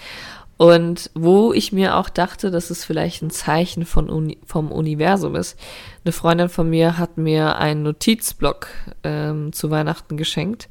[0.59, 5.37] Und wo ich mir auch dachte, dass es vielleicht ein Zeichen von Uni vom Universum
[5.37, 5.57] ist.
[6.05, 8.67] Eine Freundin von mir hat mir einen Notizblock
[9.05, 10.69] ähm, zu Weihnachten geschenkt.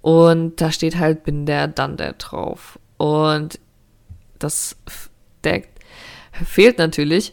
[0.00, 2.78] Und da steht halt, bin der, dann der drauf.
[2.98, 3.58] Und
[4.38, 4.76] das,
[5.42, 5.62] der
[6.44, 7.32] fehlt natürlich.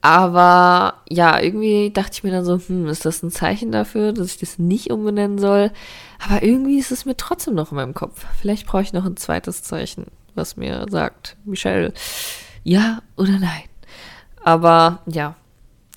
[0.00, 4.28] Aber ja, irgendwie dachte ich mir dann so, hm, ist das ein Zeichen dafür, dass
[4.28, 5.72] ich das nicht umbenennen soll?
[6.26, 8.24] Aber irgendwie ist es mir trotzdem noch in meinem Kopf.
[8.40, 11.92] Vielleicht brauche ich noch ein zweites Zeichen was mir sagt, Michelle,
[12.62, 13.64] ja oder nein.
[14.44, 15.36] Aber ja,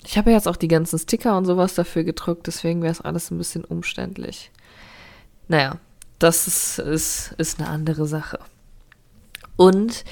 [0.04, 3.30] ich habe jetzt auch die ganzen Sticker und sowas dafür gedruckt, deswegen wäre es alles
[3.30, 4.50] ein bisschen umständlich.
[5.48, 5.76] Naja,
[6.18, 8.38] das ist, ist, ist eine andere Sache.
[9.56, 10.04] Und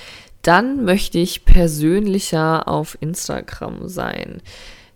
[0.43, 4.43] dann möchte ich persönlicher auf Instagram sein.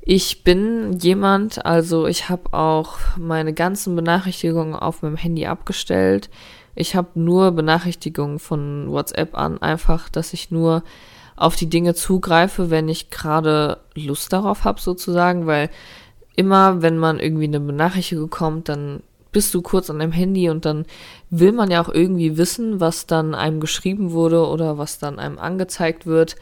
[0.01, 6.29] Ich bin jemand, also ich habe auch meine ganzen Benachrichtigungen auf meinem Handy abgestellt.
[6.75, 10.83] Ich habe nur Benachrichtigungen von WhatsApp an, einfach, dass ich nur
[11.37, 15.71] auf die Dinge zugreife, wenn ich gerade Lust darauf habe, sozusagen, weil
[16.37, 20.65] immer, wenn man irgendwie eine Benachrichtigung bekommt, dann bist du kurz an deinem Handy und
[20.65, 20.85] dann
[21.31, 25.39] will man ja auch irgendwie wissen, was dann einem geschrieben wurde oder was dann einem
[25.39, 26.37] angezeigt wird.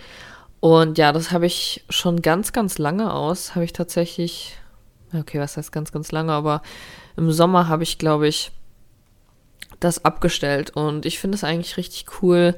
[0.58, 3.54] Und ja, das habe ich schon ganz, ganz lange aus.
[3.54, 4.58] Habe ich tatsächlich,
[5.14, 6.62] okay, was heißt ganz, ganz lange, aber
[7.16, 8.50] im Sommer habe ich, glaube ich,
[9.80, 10.70] das abgestellt.
[10.70, 12.54] Und ich finde es eigentlich richtig cool,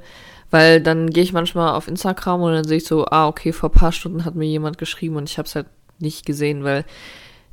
[0.50, 3.72] weil dann gehe ich manchmal auf Instagram und dann sehe ich so, ah, okay, vor
[3.72, 5.66] paar Stunden hat mir jemand geschrieben und ich habe es halt
[5.98, 6.84] nicht gesehen, weil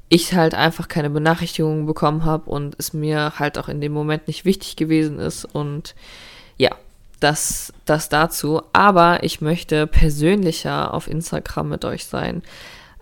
[0.10, 4.28] ich halt einfach keine Benachrichtigungen bekommen habe und es mir halt auch in dem Moment
[4.28, 5.46] nicht wichtig gewesen ist.
[5.46, 5.96] Und
[6.58, 6.72] ja,
[7.20, 8.62] das, das dazu.
[8.74, 12.42] Aber ich möchte persönlicher auf Instagram mit euch sein.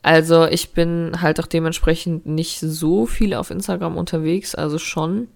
[0.04, 5.28] Also ich bin halt auch dementsprechend nicht so viel auf Instagram unterwegs, also schon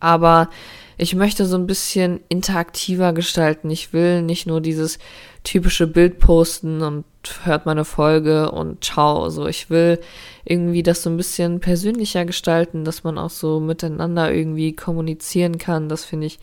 [0.00, 0.48] aber
[0.96, 3.70] ich möchte so ein bisschen interaktiver gestalten.
[3.70, 4.98] Ich will nicht nur dieses
[5.42, 7.04] typische Bild posten und
[7.42, 9.28] hört meine Folge und ciao.
[9.30, 9.98] So, ich will
[10.44, 15.88] irgendwie das so ein bisschen persönlicher gestalten, dass man auch so miteinander irgendwie kommunizieren kann.
[15.88, 16.38] Das finde ich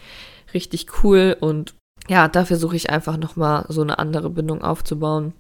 [0.54, 1.74] richtig cool und
[2.10, 5.34] ja, dafür suche ich einfach nochmal so eine andere Bindung aufzubauen.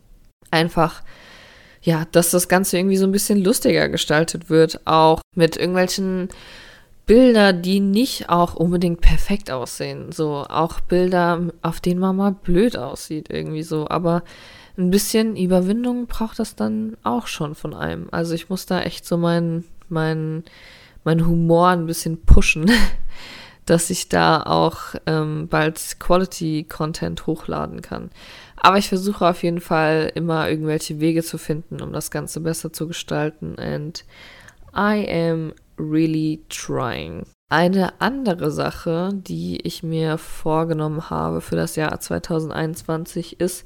[0.51, 1.01] Einfach,
[1.81, 6.29] ja, dass das Ganze irgendwie so ein bisschen lustiger gestaltet wird, auch mit irgendwelchen
[7.05, 10.11] Bilder, die nicht auch unbedingt perfekt aussehen.
[10.11, 13.87] So auch Bilder, auf denen man mal blöd aussieht, irgendwie so.
[13.89, 14.23] Aber
[14.77, 18.07] ein bisschen Überwindung braucht das dann auch schon von einem.
[18.11, 20.43] Also ich muss da echt so meinen mein,
[21.03, 22.71] mein Humor ein bisschen pushen,
[23.65, 28.09] dass ich da auch ähm, bald Quality-Content hochladen kann.
[28.55, 32.71] Aber ich versuche auf jeden Fall immer irgendwelche Wege zu finden, um das Ganze besser
[32.73, 33.57] zu gestalten.
[33.59, 34.03] And
[34.75, 37.25] I am really trying.
[37.49, 43.65] Eine andere Sache, die ich mir vorgenommen habe für das Jahr 2021 ist,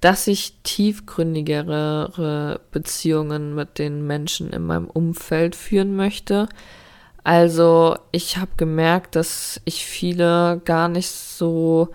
[0.00, 6.48] dass ich tiefgründigere Beziehungen mit den Menschen in meinem Umfeld führen möchte.
[7.22, 11.90] Also ich habe gemerkt, dass ich viele gar nicht so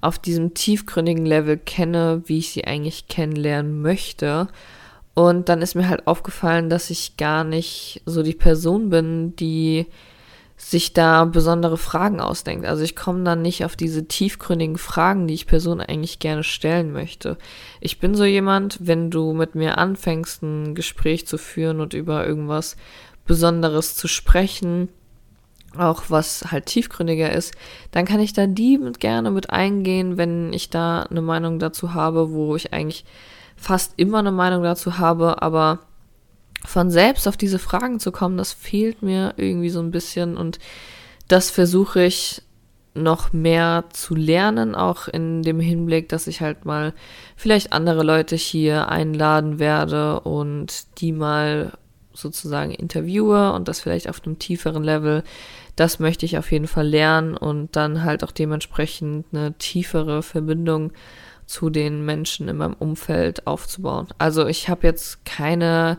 [0.00, 4.48] auf diesem tiefgründigen Level kenne, wie ich sie eigentlich kennenlernen möchte.
[5.14, 9.86] Und dann ist mir halt aufgefallen, dass ich gar nicht so die Person bin, die
[10.56, 12.66] sich da besondere Fragen ausdenkt.
[12.66, 16.92] Also ich komme dann nicht auf diese tiefgründigen Fragen, die ich Person eigentlich gerne stellen
[16.92, 17.36] möchte.
[17.80, 22.26] Ich bin so jemand, wenn du mit mir anfängst, ein Gespräch zu führen und über
[22.26, 22.76] irgendwas
[23.26, 24.88] Besonderes zu sprechen,
[25.76, 27.54] auch was halt tiefgründiger ist,
[27.90, 32.30] dann kann ich da die gerne mit eingehen, wenn ich da eine Meinung dazu habe,
[32.30, 33.04] wo ich eigentlich
[33.62, 35.78] fast immer eine Meinung dazu habe, aber
[36.64, 40.58] von selbst auf diese Fragen zu kommen, das fehlt mir irgendwie so ein bisschen und
[41.28, 42.42] das versuche ich
[42.94, 46.92] noch mehr zu lernen, auch in dem Hinblick, dass ich halt mal
[47.36, 51.72] vielleicht andere Leute hier einladen werde und die mal
[52.12, 55.22] sozusagen interviewe und das vielleicht auf einem tieferen Level.
[55.76, 60.92] Das möchte ich auf jeden Fall lernen und dann halt auch dementsprechend eine tiefere Verbindung
[61.46, 64.08] zu den Menschen in meinem Umfeld aufzubauen.
[64.18, 65.98] Also ich habe jetzt keine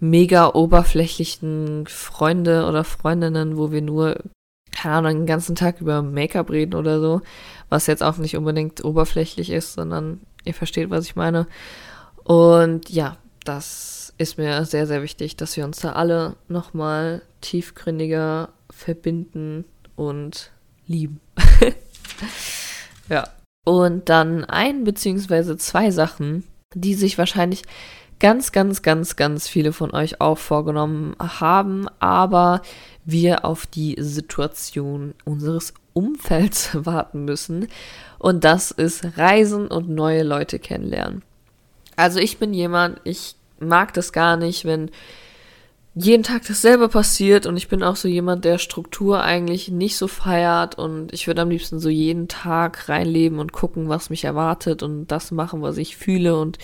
[0.00, 4.16] mega oberflächlichen Freunde oder Freundinnen, wo wir nur,
[4.72, 7.20] keine Ahnung, den ganzen Tag über Make-up reden oder so,
[7.68, 11.46] was jetzt auch nicht unbedingt oberflächlich ist, sondern ihr versteht, was ich meine.
[12.24, 18.50] Und ja, das ist mir sehr, sehr wichtig, dass wir uns da alle nochmal tiefgründiger
[18.70, 19.64] verbinden
[19.96, 20.50] und
[20.86, 21.20] lieben.
[23.08, 23.28] ja.
[23.64, 26.44] Und dann ein beziehungsweise zwei Sachen,
[26.74, 27.62] die sich wahrscheinlich
[28.20, 32.62] ganz, ganz, ganz, ganz viele von euch auch vorgenommen haben, aber
[33.04, 37.68] wir auf die Situation unseres Umfelds warten müssen.
[38.18, 41.22] Und das ist Reisen und neue Leute kennenlernen.
[41.96, 44.90] Also ich bin jemand, ich mag das gar nicht, wenn
[46.04, 50.08] jeden Tag dasselbe passiert und ich bin auch so jemand, der Struktur eigentlich nicht so
[50.08, 54.82] feiert und ich würde am liebsten so jeden Tag reinleben und gucken, was mich erwartet
[54.82, 56.58] und das machen, was ich fühle und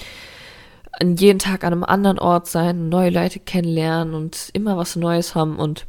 [1.03, 5.57] jeden Tag an einem anderen Ort sein, neue Leute kennenlernen und immer was Neues haben
[5.57, 5.87] und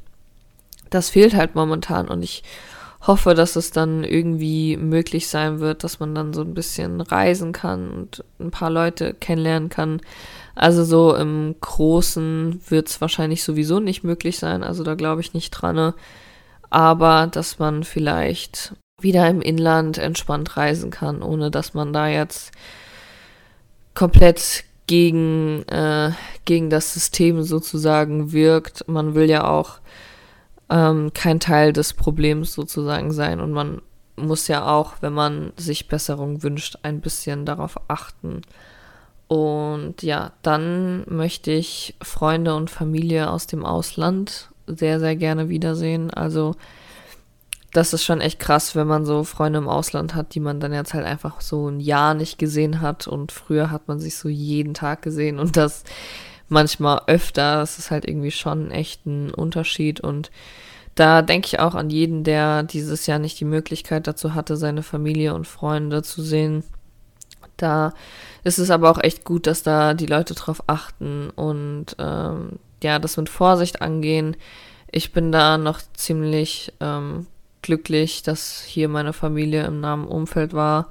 [0.90, 2.44] das fehlt halt momentan und ich
[3.06, 7.54] hoffe, dass es dann irgendwie möglich sein wird, dass man dann so ein bisschen reisen
[7.54, 10.02] kann und ein paar Leute kennenlernen kann.
[10.58, 15.34] Also so im Großen wird es wahrscheinlich sowieso nicht möglich sein, also da glaube ich
[15.36, 15.93] nicht dran.
[16.72, 22.52] Aber dass man vielleicht wieder im Inland entspannt reisen kann, ohne dass man da jetzt
[23.93, 26.12] komplett gegen, äh,
[26.46, 28.88] gegen das System sozusagen wirkt.
[28.88, 29.80] Man will ja auch
[30.70, 33.82] ähm, kein Teil des Problems sozusagen sein und man
[34.15, 38.41] muss ja auch, wenn man sich Besserung wünscht, ein bisschen darauf achten.
[39.28, 46.12] Und ja, dann möchte ich Freunde und Familie aus dem Ausland sehr, sehr gerne wiedersehen.
[46.12, 46.56] Also
[47.74, 50.74] das ist schon echt krass, wenn man so Freunde im Ausland hat, die man dann
[50.74, 54.30] jetzt halt einfach so ein Jahr nicht gesehen hat und früher hat man sich so
[54.30, 55.84] jeden Tag gesehen und das
[56.48, 57.58] manchmal öfter.
[57.58, 60.32] Das ist halt irgendwie schon echt ein Unterschied und
[60.96, 64.82] da denke ich auch an jeden, der dieses Jahr nicht die Möglichkeit dazu hatte, seine
[64.82, 66.63] Familie und Freunde zu sehen.
[67.58, 67.93] Da
[68.43, 73.00] ist es aber auch echt gut, dass da die Leute drauf achten und ähm, ja,
[73.00, 74.38] das mit Vorsicht angehen.
[74.91, 77.28] Ich bin da noch ziemlich ähm,
[77.62, 80.88] glücklich, dass hier meine Familie im nahen Umfeld war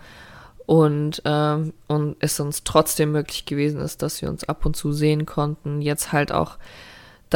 [0.66, 4.92] und, ähm, und es uns trotzdem möglich gewesen ist, dass wir uns ab und zu
[4.92, 5.80] sehen konnten.
[5.80, 6.58] Jetzt halt auch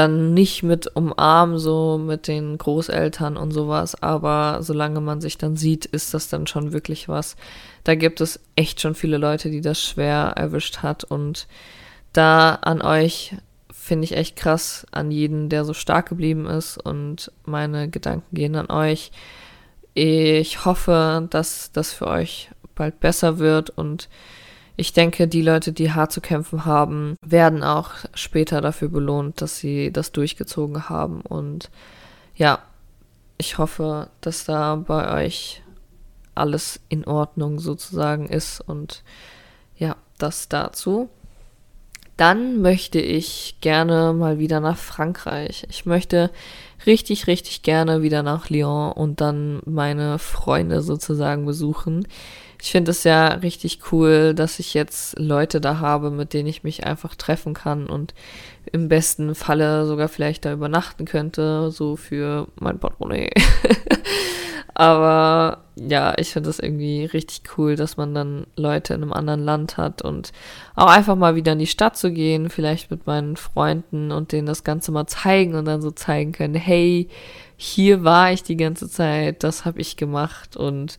[0.00, 5.56] dann nicht mit umarmen, so mit den Großeltern und sowas, aber solange man sich dann
[5.56, 7.36] sieht, ist das dann schon wirklich was.
[7.84, 11.46] Da gibt es echt schon viele Leute, die das schwer erwischt hat und
[12.14, 13.36] da an euch
[13.70, 18.56] finde ich echt krass an jeden, der so stark geblieben ist und meine Gedanken gehen
[18.56, 19.12] an euch.
[19.92, 24.08] Ich hoffe, dass das für euch bald besser wird und
[24.76, 29.58] ich denke, die Leute, die hart zu kämpfen haben, werden auch später dafür belohnt, dass
[29.58, 31.20] sie das durchgezogen haben.
[31.20, 31.70] Und
[32.34, 32.60] ja,
[33.38, 35.62] ich hoffe, dass da bei euch
[36.34, 38.60] alles in Ordnung sozusagen ist.
[38.60, 39.02] Und
[39.76, 41.08] ja, das dazu.
[42.16, 45.66] Dann möchte ich gerne mal wieder nach Frankreich.
[45.70, 46.30] Ich möchte
[46.84, 52.06] richtig, richtig gerne wieder nach Lyon und dann meine Freunde sozusagen besuchen.
[52.62, 56.62] Ich finde es ja richtig cool, dass ich jetzt Leute da habe, mit denen ich
[56.62, 58.14] mich einfach treffen kann und
[58.70, 63.30] im besten Falle sogar vielleicht da übernachten könnte, so für mein Portemonnaie.
[64.74, 69.44] Aber ja, ich finde das irgendwie richtig cool, dass man dann Leute in einem anderen
[69.44, 70.32] Land hat und
[70.74, 74.46] auch einfach mal wieder in die Stadt zu gehen, vielleicht mit meinen Freunden und denen
[74.46, 77.08] das Ganze mal zeigen und dann so zeigen können, hey,
[77.56, 80.98] hier war ich die ganze Zeit, das habe ich gemacht und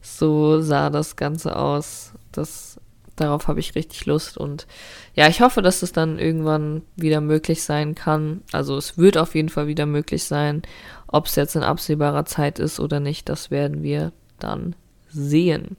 [0.00, 2.12] so sah das Ganze aus.
[2.32, 2.80] Das,
[3.16, 4.66] darauf habe ich richtig Lust und
[5.14, 8.42] ja, ich hoffe, dass es dann irgendwann wieder möglich sein kann.
[8.52, 10.62] Also es wird auf jeden Fall wieder möglich sein.
[11.06, 14.74] Ob es jetzt in absehbarer Zeit ist oder nicht, das werden wir dann
[15.08, 15.76] sehen.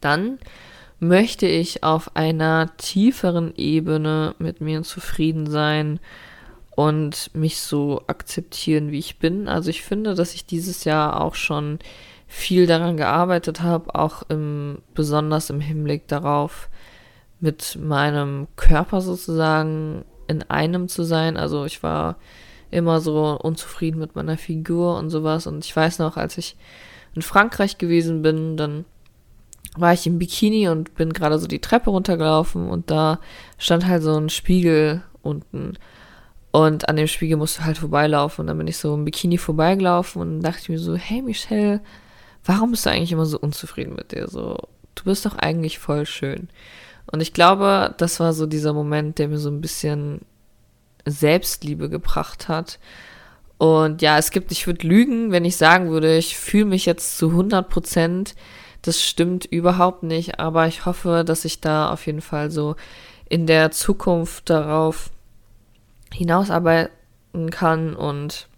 [0.00, 0.38] Dann
[1.00, 6.00] möchte ich auf einer tieferen Ebene mit mir zufrieden sein
[6.76, 9.48] und mich so akzeptieren, wie ich bin.
[9.48, 11.78] Also ich finde, dass ich dieses Jahr auch schon
[12.34, 16.68] viel daran gearbeitet habe, auch im, besonders im Hinblick darauf,
[17.38, 21.36] mit meinem Körper sozusagen in einem zu sein.
[21.36, 22.16] Also ich war
[22.72, 25.46] immer so unzufrieden mit meiner Figur und sowas.
[25.46, 26.56] Und ich weiß noch, als ich
[27.14, 28.84] in Frankreich gewesen bin, dann
[29.76, 33.20] war ich im Bikini und bin gerade so die Treppe runtergelaufen und da
[33.58, 35.74] stand halt so ein Spiegel unten.
[36.50, 38.42] Und an dem Spiegel musst du halt vorbeilaufen.
[38.42, 41.80] Und dann bin ich so im Bikini vorbeigelaufen und dachte mir so, hey Michelle,
[42.44, 44.28] warum bist du eigentlich immer so unzufrieden mit dir?
[44.28, 44.58] So,
[44.94, 46.48] du bist doch eigentlich voll schön.
[47.10, 50.20] Und ich glaube, das war so dieser Moment, der mir so ein bisschen
[51.06, 52.78] Selbstliebe gebracht hat.
[53.58, 57.16] Und ja, es gibt, ich würde lügen, wenn ich sagen würde, ich fühle mich jetzt
[57.18, 58.34] zu 100 Prozent.
[58.82, 62.76] Das stimmt überhaupt nicht, aber ich hoffe, dass ich da auf jeden Fall so
[63.28, 65.10] in der Zukunft darauf
[66.12, 68.48] hinausarbeiten kann und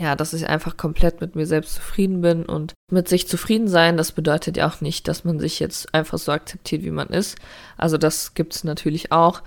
[0.00, 3.98] ja, dass ich einfach komplett mit mir selbst zufrieden bin und mit sich zufrieden sein,
[3.98, 7.36] das bedeutet ja auch nicht, dass man sich jetzt einfach so akzeptiert, wie man ist.
[7.76, 9.42] Also das gibt es natürlich auch,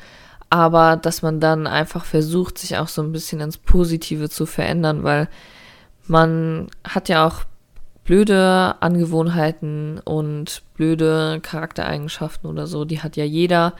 [0.51, 5.03] aber dass man dann einfach versucht, sich auch so ein bisschen ins Positive zu verändern,
[5.03, 5.27] weil
[6.05, 7.45] man hat ja auch
[8.03, 13.73] blöde Angewohnheiten und blöde Charaktereigenschaften oder so, die hat ja jeder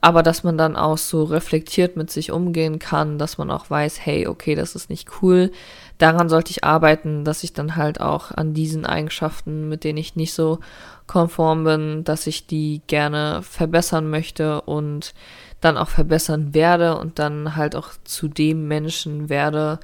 [0.00, 4.04] aber dass man dann auch so reflektiert mit sich umgehen kann, dass man auch weiß,
[4.04, 5.50] hey, okay, das ist nicht cool.
[5.98, 10.14] Daran sollte ich arbeiten, dass ich dann halt auch an diesen Eigenschaften, mit denen ich
[10.14, 10.58] nicht so
[11.06, 15.14] konform bin, dass ich die gerne verbessern möchte und
[15.60, 19.80] dann auch verbessern werde und dann halt auch zu dem Menschen werde,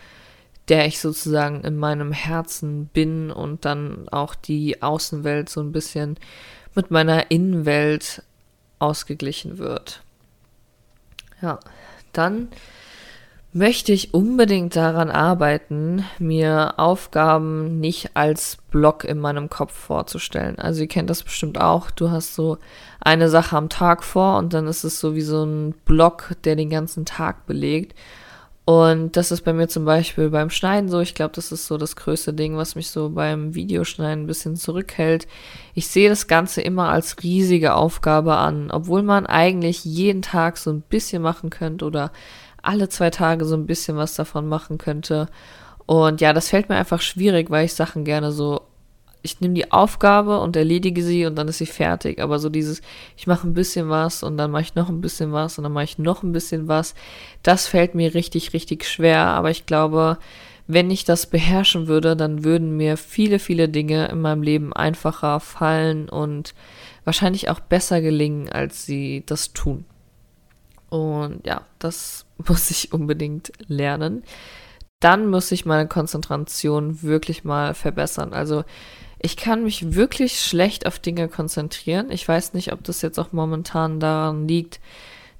[0.68, 6.16] der ich sozusagen in meinem Herzen bin und dann auch die Außenwelt so ein bisschen
[6.74, 8.22] mit meiner Innenwelt
[8.78, 10.02] ausgeglichen wird.
[11.40, 11.58] Ja,
[12.12, 12.48] dann
[13.52, 20.58] möchte ich unbedingt daran arbeiten, mir Aufgaben nicht als Block in meinem Kopf vorzustellen.
[20.58, 21.90] Also ihr kennt das bestimmt auch.
[21.90, 22.58] Du hast so
[23.00, 26.56] eine Sache am Tag vor und dann ist es so wie so ein Block, der
[26.56, 27.94] den ganzen Tag belegt.
[28.64, 31.00] Und das ist bei mir zum Beispiel beim Schneiden so.
[31.00, 34.54] Ich glaube, das ist so das größte Ding, was mich so beim Videoschneiden ein bisschen
[34.54, 35.26] zurückhält.
[35.74, 40.70] Ich sehe das Ganze immer als riesige Aufgabe an, obwohl man eigentlich jeden Tag so
[40.70, 42.12] ein bisschen machen könnte oder
[42.62, 45.26] alle zwei Tage so ein bisschen was davon machen könnte.
[45.86, 48.60] Und ja, das fällt mir einfach schwierig, weil ich Sachen gerne so
[49.22, 52.20] ich nehme die Aufgabe und erledige sie und dann ist sie fertig.
[52.20, 52.82] Aber so dieses,
[53.16, 55.72] ich mache ein bisschen was und dann mache ich noch ein bisschen was und dann
[55.72, 56.94] mache ich noch ein bisschen was,
[57.42, 59.20] das fällt mir richtig, richtig schwer.
[59.26, 60.18] Aber ich glaube,
[60.66, 65.40] wenn ich das beherrschen würde, dann würden mir viele, viele Dinge in meinem Leben einfacher
[65.40, 66.54] fallen und
[67.04, 69.84] wahrscheinlich auch besser gelingen, als sie das tun.
[70.88, 74.24] Und ja, das muss ich unbedingt lernen.
[75.00, 78.32] Dann muss ich meine Konzentration wirklich mal verbessern.
[78.32, 78.62] Also
[79.22, 82.10] ich kann mich wirklich schlecht auf Dinge konzentrieren.
[82.10, 84.80] Ich weiß nicht, ob das jetzt auch momentan daran liegt,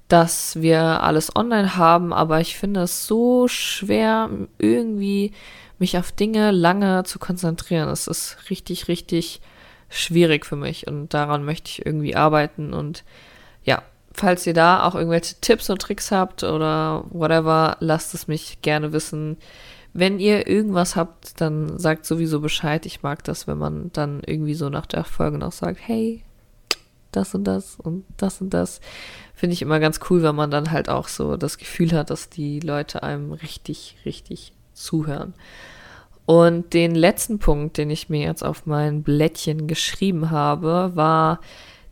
[0.07, 5.31] dass wir alles online haben, aber ich finde es so schwer, irgendwie
[5.79, 7.89] mich auf Dinge lange zu konzentrieren.
[7.89, 9.41] Es ist richtig, richtig
[9.89, 13.03] schwierig für mich und daran möchte ich irgendwie arbeiten und
[13.63, 18.61] ja, falls ihr da auch irgendwelche Tipps und Tricks habt oder whatever, lasst es mich
[18.61, 19.37] gerne wissen.
[19.93, 22.85] Wenn ihr irgendwas habt, dann sagt sowieso Bescheid.
[22.85, 26.23] Ich mag das, wenn man dann irgendwie so nach der Folge noch sagt, hey,
[27.11, 28.81] das und das und das und das.
[29.35, 32.29] Finde ich immer ganz cool, wenn man dann halt auch so das Gefühl hat, dass
[32.29, 35.33] die Leute einem richtig, richtig zuhören.
[36.25, 41.39] Und den letzten Punkt, den ich mir jetzt auf mein Blättchen geschrieben habe, war,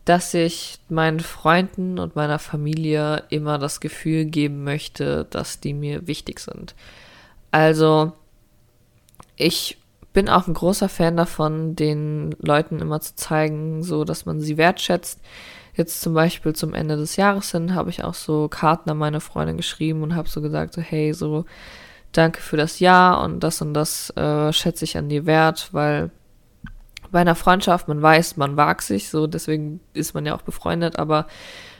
[0.04, 6.06] dass ich meinen Freunden und meiner Familie immer das Gefühl geben möchte, dass die mir
[6.06, 6.74] wichtig sind.
[7.52, 8.12] Also,
[9.36, 9.78] ich
[10.12, 14.56] bin auch ein großer Fan davon, den Leuten immer zu zeigen, so dass man sie
[14.56, 15.20] wertschätzt.
[15.74, 19.20] Jetzt zum Beispiel zum Ende des Jahres hin habe ich auch so Karten an meine
[19.20, 21.46] Freundin geschrieben und habe so gesagt, so hey, so
[22.12, 26.10] danke für das Ja und das und das äh, schätze ich an dir wert, weil
[27.10, 30.98] bei einer Freundschaft, man weiß, man wagt sich, so deswegen ist man ja auch befreundet,
[30.98, 31.26] aber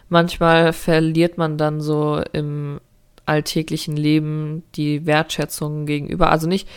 [0.09, 2.81] manchmal verliert man dann so im
[3.27, 6.31] alltäglichen Leben die Wertschätzung gegenüber.
[6.31, 6.69] Also nicht,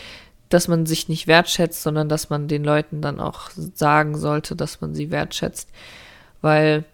[0.48, 4.80] dass man sich nicht wertschätzt, sondern dass man den Leuten dann auch sagen sollte, dass
[4.80, 5.70] man sie wertschätzt.
[6.40, 6.84] Weil,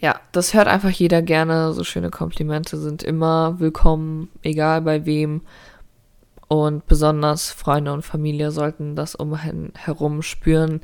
[0.00, 1.72] ja, das hört einfach jeder gerne.
[1.72, 5.42] So schöne Komplimente sind immer willkommen, egal bei wem.
[6.46, 10.82] Und besonders Freunde und Familie sollten das umherum spüren,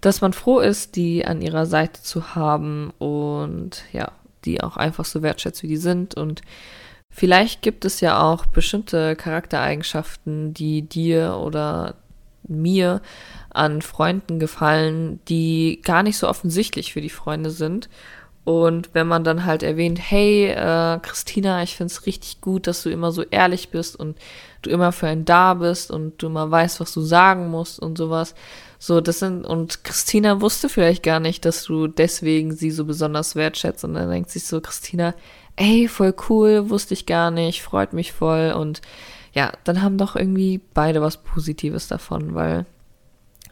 [0.00, 4.12] dass man froh ist, die an ihrer Seite zu haben und ja,
[4.46, 6.14] die auch einfach so wertschätzt, wie die sind.
[6.14, 6.40] Und
[7.10, 11.96] vielleicht gibt es ja auch bestimmte Charaktereigenschaften, die dir oder
[12.48, 13.00] mir
[13.50, 17.88] an Freunden gefallen, die gar nicht so offensichtlich für die Freunde sind.
[18.44, 22.90] Und wenn man dann halt erwähnt, hey, äh, Christina, ich find's richtig gut, dass du
[22.90, 24.18] immer so ehrlich bist und
[24.62, 27.98] du immer für einen da bist und du immer weißt, was du sagen musst und
[27.98, 28.34] sowas.
[28.78, 33.36] So, das sind, und Christina wusste vielleicht gar nicht, dass du deswegen sie so besonders
[33.36, 33.84] wertschätzt.
[33.84, 35.14] Und dann denkt sich so, Christina,
[35.60, 38.52] ey, voll cool, wusste ich gar nicht, freut mich voll.
[38.52, 38.80] Und
[39.32, 42.64] ja, dann haben doch irgendwie beide was Positives davon, weil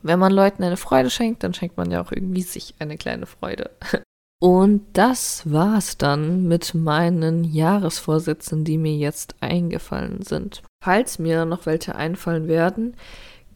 [0.02, 3.26] wenn man Leuten eine Freude schenkt, dann schenkt man ja auch irgendwie sich eine kleine
[3.26, 3.70] Freude.
[4.40, 10.62] Und das war's dann mit meinen Jahresvorsätzen, die mir jetzt eingefallen sind.
[10.82, 12.94] Falls mir noch welche einfallen werden,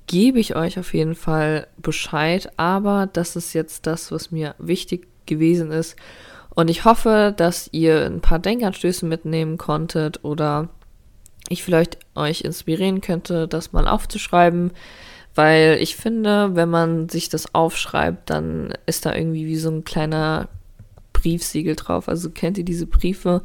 [0.09, 5.07] gebe ich euch auf jeden Fall Bescheid, aber das ist jetzt das, was mir wichtig
[5.24, 5.96] gewesen ist.
[6.55, 10.68] Und ich hoffe, dass ihr ein paar Denkanstöße mitnehmen konntet oder
[11.48, 14.72] ich vielleicht euch inspirieren könnte, das mal aufzuschreiben.
[15.34, 19.84] Weil ich finde, wenn man sich das aufschreibt, dann ist da irgendwie wie so ein
[19.84, 20.48] kleiner
[21.14, 22.09] Briefsiegel drauf.
[22.09, 23.42] Also kennt ihr diese Briefe,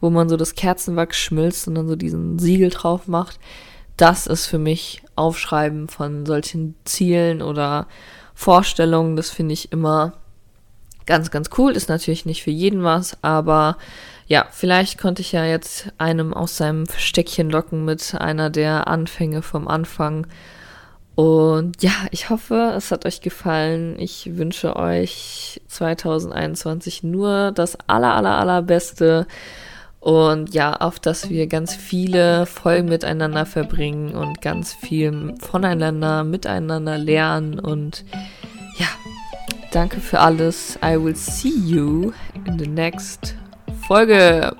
[0.00, 3.38] wo man so das Kerzenwachs schmilzt und dann so diesen Siegel drauf macht?
[3.96, 7.86] Das ist für mich Aufschreiben von solchen Zielen oder
[8.34, 9.16] Vorstellungen.
[9.16, 10.14] Das finde ich immer
[11.06, 11.72] ganz, ganz cool.
[11.72, 13.76] Ist natürlich nicht für jeden was, aber
[14.26, 19.42] ja, vielleicht konnte ich ja jetzt einem aus seinem Versteckchen locken mit einer der Anfänge
[19.42, 20.26] vom Anfang
[21.20, 23.98] und ja, ich hoffe, es hat euch gefallen.
[23.98, 29.26] Ich wünsche euch 2021 nur das aller, aller, allerbeste.
[29.98, 36.96] Und ja, auf dass wir ganz viele Folgen miteinander verbringen und ganz viel voneinander, miteinander
[36.96, 37.58] lernen.
[37.58, 38.06] Und
[38.78, 38.86] ja,
[39.70, 40.78] danke für alles.
[40.82, 42.12] I will see you
[42.46, 43.36] in the next
[43.86, 44.52] Folge.